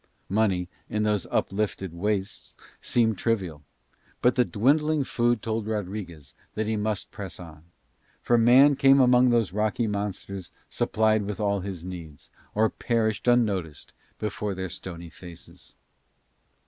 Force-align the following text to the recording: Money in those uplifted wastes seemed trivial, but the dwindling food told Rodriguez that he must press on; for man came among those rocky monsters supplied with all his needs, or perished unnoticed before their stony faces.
Money 0.29 0.67
in 0.89 1.03
those 1.03 1.27
uplifted 1.29 1.93
wastes 1.93 2.55
seemed 2.81 3.19
trivial, 3.19 3.61
but 4.19 4.33
the 4.33 4.43
dwindling 4.43 5.03
food 5.03 5.43
told 5.43 5.67
Rodriguez 5.67 6.33
that 6.55 6.65
he 6.65 6.75
must 6.75 7.11
press 7.11 7.39
on; 7.39 7.65
for 8.19 8.35
man 8.35 8.75
came 8.75 8.99
among 8.99 9.29
those 9.29 9.53
rocky 9.53 9.85
monsters 9.85 10.51
supplied 10.71 11.21
with 11.21 11.39
all 11.39 11.59
his 11.59 11.85
needs, 11.85 12.31
or 12.55 12.67
perished 12.67 13.27
unnoticed 13.27 13.93
before 14.17 14.55
their 14.55 14.69
stony 14.69 15.11
faces. 15.11 15.75